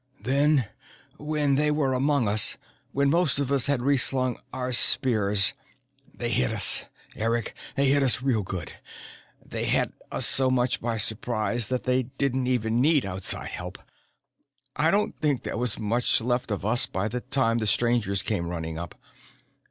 [0.23, 0.67] "Then,
[1.19, 2.57] when they were among us,
[2.91, 5.53] when most of us had reslung our spears,
[6.11, 6.85] they hit us.
[7.15, 8.73] Eric, they hit us real good.
[9.45, 13.77] They had us so much by surprise that they didn't even need outside help.
[14.75, 18.47] I don't think there was much left of us by the time the Strangers came
[18.49, 18.95] running up.